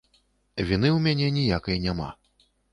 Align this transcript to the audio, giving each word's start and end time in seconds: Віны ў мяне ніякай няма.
Віны 0.69 0.89
ў 0.95 0.99
мяне 1.05 1.27
ніякай 1.37 1.77
няма. 1.87 2.11